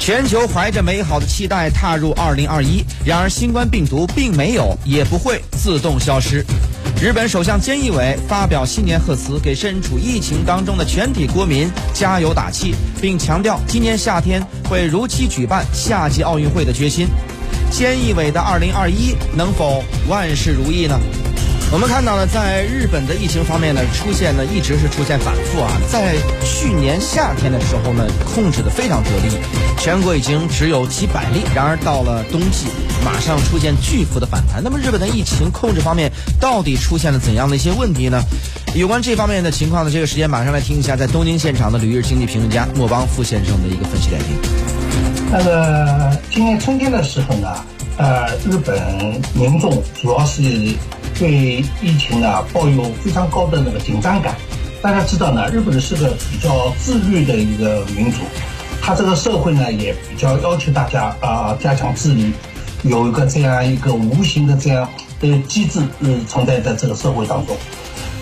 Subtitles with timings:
[0.00, 6.42] 全球怀着美好的期待踏入二零二一，然而新冠病毒并没有，也不会自动消失。
[6.98, 17.06] 日本首相菅义伟发表新年贺词，给身处疫情当中的全体国民加油打气，并强调今年夏天会如期举办夏季奥运会的决心。
[17.70, 20.98] 菅义伟的二零二一能否万事如意呢？
[21.72, 25.70] 我们看到呢，在日本的疫情方面呢，出现呢一直是出现反复啊。
[25.88, 28.04] 在去年夏天的时候呢，
[28.34, 29.38] 控制的非常得力，
[29.78, 31.42] 全国已经只有几百例。
[31.54, 32.66] 然而到了冬季，
[33.04, 34.60] 马上出现巨幅的反弹。
[34.60, 36.10] 那么日本的疫情控制方面
[36.40, 38.20] 到底出现了怎样的一些问题呢？
[38.74, 44.36] 有关这方面的情况呢，这个时间马上来听一下在东京现场的旅日经济评论家莫邦富先生的一个分析点评。
[45.30, 47.64] 那个今年春天的时候呢，
[47.96, 50.42] 呃，日本民众主要是。
[51.20, 54.34] 对疫情呢抱有非常高的那个紧张感。
[54.80, 58.22] 大家知道呢，日本人是个比较自律的一个民族，
[58.80, 62.32] 他这个社会呢也比较要求大家啊加强自律，
[62.84, 64.88] 有一个这样一个无形的这样
[65.20, 67.54] 的机制呃存在在这个社会当中。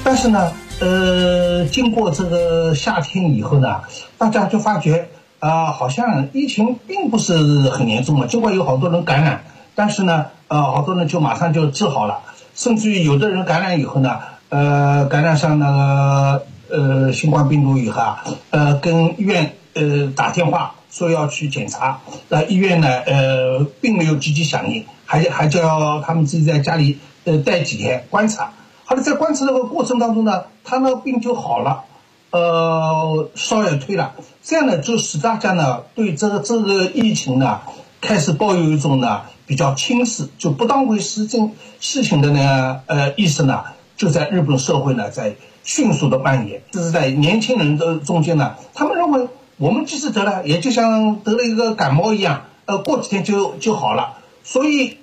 [0.02, 3.82] 但是呢，呃，经过这个夏天以后呢，
[4.18, 8.26] 大家就发觉啊，好像疫情并不是很严重嘛。
[8.26, 9.44] 尽管有好多人感染，
[9.76, 12.18] 但是呢，呃，好多人就马上就治好了。
[12.58, 28.50] 甚至于有的人感染以后呢，呃，感染上那个呃新冠病毒以后啊，呃，跟医院呃打电话说要去检查，那医院呢呃并没有积极响应，还还叫他们自己在家里呃待几天观察。
[28.84, 31.84] 好了，在观察这个过程当中呢，他那个病就好了，
[32.32, 37.60] 呃，烧也退了，这样呢就使大家呢对这个这个疫情呢
[38.00, 39.20] 开始抱有一种呢。
[39.48, 43.64] 比较轻视就不当回事情事情的呢呃意识呢，
[43.96, 46.62] 就在日本社会呢在迅速的蔓延。
[46.70, 54.18] 这是在年轻人的中间呢，他们认为我们即使得了，也就像得了一个感冒一样，呃，过几天就就好了。
[54.44, 54.98] 所以，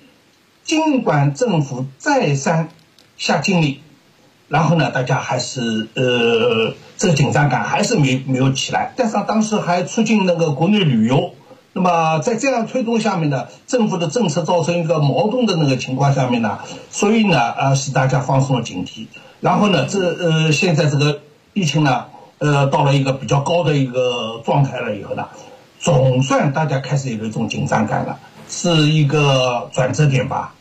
[0.62, 2.68] 尽管政府再三
[3.16, 3.80] 下精力，
[4.48, 8.94] 然后呢，大家还是呃这个紧张感还是没没有起来。
[8.96, 11.34] 加上当时还促进那个国内旅游。
[11.76, 16.60] 那么在这样推动下面呢，政府的政策造成一个矛盾的那个情况下面呢，
[16.90, 19.08] 所以呢，呃，使大家放松了警惕。
[19.40, 21.20] 然后呢，这呃，现在这个
[21.52, 22.06] 疫情呢，
[22.38, 25.26] 呃，到了一个比较高的一个状态了以后呢，
[25.78, 30.54] 总算大家开始有一种紧张感了，是一个转折点吧。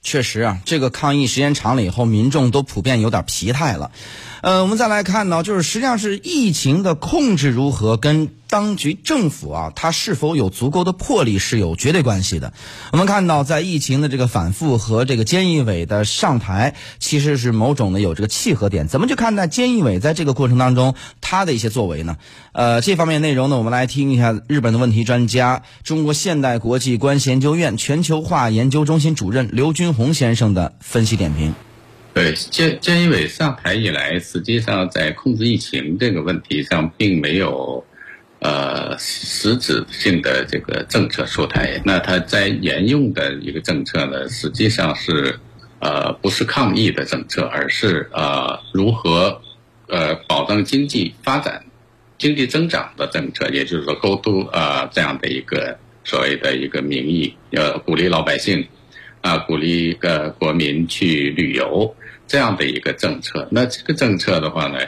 [0.00, 3.90] 确实啊，这个抗疫时间长了以后，民众都普遍有点疲态了。
[4.40, 12.52] 呃，我们再来看呢，就是实际上是疫情的控制如何，跟当局政府啊，它是否有足够的魄力是有绝对关系的。
[12.92, 18.88] 我们看到，在疫情的这个反复和这个菅义伟的上台，其实是某种的有这个契合点。
[18.88, 22.18] 怎么去看待菅义伟在这个过程当中他的一些作为呢？
[22.52, 31.54] 呃，这方面内容呢，我们来听一下日本的问题专家、中国现代国际关系研究院全球化研究中心主任刘军红先生的分析点评。
[32.12, 37.82] 对，菅菅义伟上台以来，实际上在控制疫情这个问题上，并没有，
[38.42, 41.80] 呃，实质性的这个政策出台。
[41.84, 45.38] 那它在沿用的一个政策呢，实际上是，
[45.78, 49.40] 呃，不是抗疫的政策，而是呃，如何，
[49.86, 51.64] 呃，保证经济发展、
[52.18, 58.66] 经济增长的政策，也就是说，沟通啊这样的一个所谓的一个名义，要鼓励老百姓，
[59.20, 61.94] 啊，鼓励一个国民去旅游。
[62.28, 64.78] 这样的一个政策，那这个政策的话呢，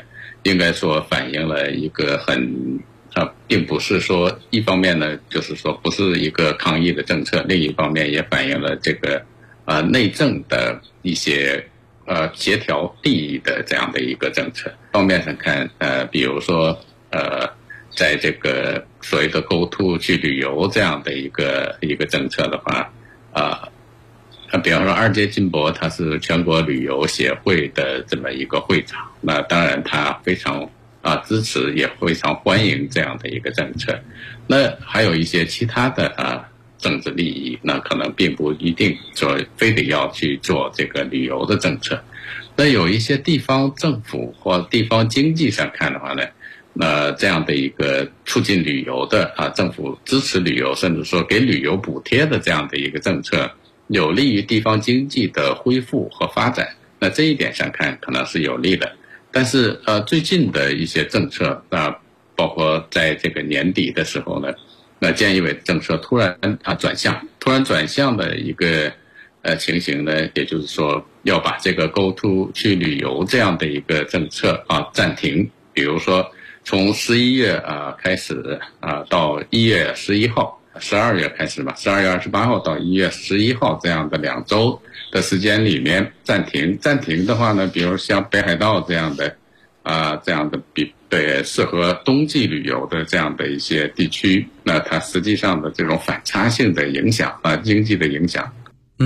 [0.45, 2.81] 应该说反映了一个很
[3.15, 9.23] 啊，并不是说一方面呢，就是说不是一个抗疫的政策，另一方面也反映了这个
[9.65, 11.65] 啊内政的一些
[12.07, 14.73] 呃协调利益的这样的一个政策。
[14.93, 16.79] 方面上看，呃，比如说
[17.11, 17.49] 呃，
[17.91, 22.93] 在这个所谓的 “Go to” 去旅游这样的一个一个政策的话，
[23.33, 23.69] 啊。
[24.53, 30.71] 那比方说，二阶金博他是全国旅游协会的这么一个会长，那当然他非常
[31.05, 33.97] 啊支持，也非常欢迎这样的一个政策。
[34.47, 36.49] 那还有一些其他的啊
[36.79, 42.03] 政治利益，那可能并不一定说非得要去做这个旅游的政策。
[42.57, 46.23] 那有一些地方政府或地方经济上看的话呢，
[46.73, 53.51] 那这样的一个促进旅游的啊政府支持旅游，甚至说给旅游补贴的这样的一个政策。
[53.89, 56.67] 有利于地方经济的恢复和发展，
[56.99, 58.91] 那这一点上看可能是有利的。
[59.35, 61.93] 但是呃，最近的一些政策啊，
[62.37, 64.49] 包括在这个年底的时候呢，
[65.01, 68.93] 那菅义伟政策突然啊转向，突然转向的一个
[69.43, 76.25] 呃情形呢，也就是说要把这个 Go to 去旅游这样的一个政策啊暂停，比如说
[76.63, 80.61] 从十一月啊开始啊到一月十一号。
[80.81, 84.81] 十二月开始吧，十二月二十八号到一月十一号这样的两周
[85.13, 86.77] 的时间里面暂停。
[86.79, 89.37] 暂停的话呢，比如像北海道这样的，
[89.83, 98.53] 啊，这样的比对适合冬季旅游的这样的一些地区，那它实际上的这种反差性的影响啊，经济的影响。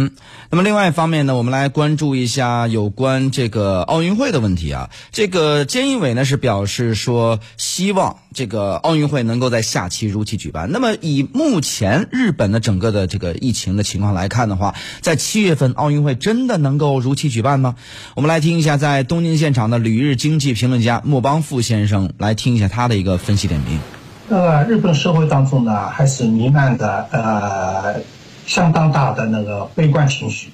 [0.00, 0.12] 嗯，
[0.48, 4.90] 那么另外一方面呢，我们来关注一下有关这个奥运会的问题啊。
[5.10, 10.70] 这个菅义伟呢是表示说，希望这个奥运会能够在下期如期举办。
[10.70, 17.74] 那么以目前日本的整个的这个疫情的情况来看的话，在七月份奥运会真的能够如期举办吗？
[18.14, 23.80] 我们来听一下在东京现场的旅日经济评论家莫邦富先生来听一下他的一个分析点评。
[24.28, 28.17] 呃，日本社会当中呢，还是弥漫的呃。
[28.48, 30.48] 相当大的那个悲观情绪，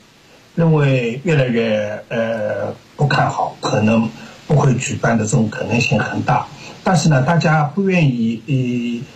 [0.56, 4.10] 认为越来越呃不看好，可能
[4.48, 6.44] 不会举办的这种可能性很大。
[6.82, 9.06] 但是呢，大家不愿意呃，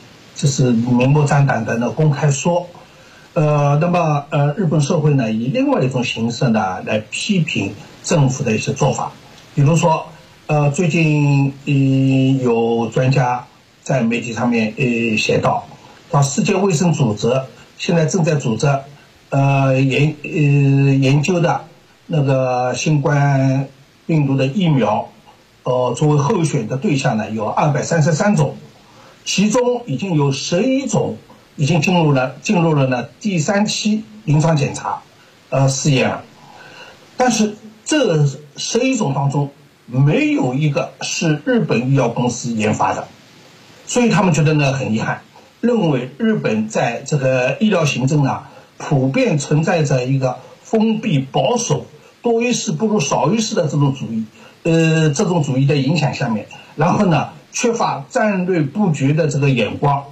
[0.41, 2.69] 就是明目张胆的呢公开说。
[3.35, 9.13] 呃，那么呃，日本社会呢以另外一种形式呢来批评政府的一些做法，
[9.55, 10.07] 比如说
[10.47, 11.73] 呃，最近呃
[12.43, 13.45] 有专家
[13.83, 15.67] 在媒体上面呃写道，
[16.11, 17.29] 到世界卫生组织。
[17.79, 18.67] 现在正在组织，
[19.31, 21.65] 呃研呃研究的
[22.07, 23.69] 那个新冠
[24.05, 25.11] 病毒的疫苗，
[25.63, 28.57] 呃作为候选的对象呢有二百三十三种，
[29.25, 31.17] 其中已经有十一种
[31.55, 35.03] 已经进入了进入了呢第三期临床检查，
[35.49, 36.25] 呃试验了，
[37.17, 38.27] 但是这
[38.57, 39.51] 十一种当中
[39.87, 43.07] 没有一个是日本医药公司研发的，
[43.87, 45.23] 所以他们觉得呢很遗憾。
[45.61, 48.45] 认为日本在这个医疗行政呢，
[48.77, 51.87] 普遍存在着一个封闭保守、
[52.23, 54.25] 多一事不如少一事的这种主义，
[54.63, 56.47] 呃，这种主义的影响下面，
[56.77, 60.05] 然后呢，缺乏战略布局的这个眼光，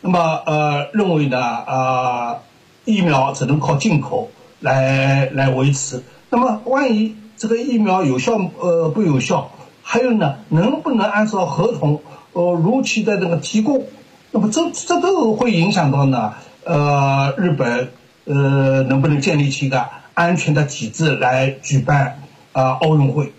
[0.00, 2.38] 那么呃，认为呢，啊，
[2.86, 9.50] 疫苗只能靠进口来来维持，那么万一这个疫苗有效呃不有效，
[9.82, 12.00] 还有呢，能不能按照合同
[12.32, 13.84] 呃如期的这个提供？
[14.30, 16.34] 那么这这都会影响到呢，
[16.64, 17.90] 呃，日本
[18.24, 22.20] 呃能不能建立起一个安全的体制来举办
[22.52, 23.32] 啊奥运会？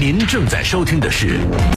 [0.00, 1.38] 您正在收听的是